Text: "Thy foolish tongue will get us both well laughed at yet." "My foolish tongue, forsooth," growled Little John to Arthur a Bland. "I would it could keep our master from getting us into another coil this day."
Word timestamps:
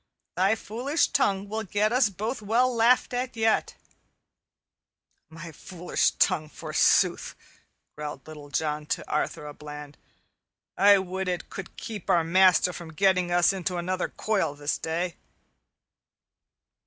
"Thy 0.35 0.55
foolish 0.55 1.09
tongue 1.09 1.47
will 1.47 1.61
get 1.61 1.93
us 1.93 2.09
both 2.09 2.41
well 2.41 2.75
laughed 2.75 3.13
at 3.13 3.37
yet." 3.37 3.75
"My 5.29 5.51
foolish 5.51 6.09
tongue, 6.17 6.49
forsooth," 6.49 7.35
growled 7.95 8.25
Little 8.27 8.49
John 8.49 8.87
to 8.87 9.07
Arthur 9.07 9.45
a 9.45 9.53
Bland. 9.53 9.99
"I 10.75 10.97
would 10.97 11.27
it 11.27 11.51
could 11.51 11.77
keep 11.77 12.09
our 12.09 12.23
master 12.23 12.73
from 12.73 12.93
getting 12.93 13.29
us 13.31 13.53
into 13.53 13.77
another 13.77 14.09
coil 14.09 14.55
this 14.55 14.79
day." 14.79 15.17